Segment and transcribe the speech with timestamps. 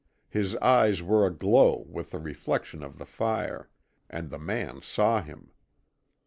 [0.31, 3.69] His eyes were aglow with the reflection of the fire.
[4.09, 5.51] And the man saw him.